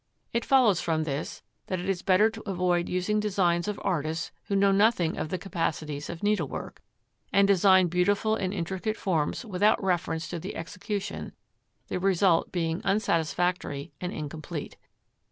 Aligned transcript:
It 0.33 0.43
follows 0.45 0.81
from 0.81 1.03
this, 1.03 1.43
that 1.67 1.79
it 1.79 1.87
is 1.87 2.01
better 2.01 2.31
to 2.31 2.49
avoid 2.49 2.89
using 2.89 3.19
designs 3.19 3.67
of 3.67 3.79
artists 3.83 4.31
who 4.45 4.55
know 4.55 4.71
nothing 4.71 5.15
of 5.15 5.29
the 5.29 5.37
capacities 5.37 6.09
of 6.09 6.23
needlework, 6.23 6.81
and 7.31 7.47
design 7.47 7.85
beautiful 7.87 8.35
and 8.35 8.51
intricate 8.51 8.97
forms 8.97 9.45
without 9.45 9.83
reference 9.83 10.27
to 10.29 10.39
the 10.39 10.55
execution, 10.55 11.33
the 11.87 11.99
result 11.99 12.51
being 12.51 12.81
unsatisfactory 12.83 13.91
and 14.01 14.11
incomplete. 14.11 14.75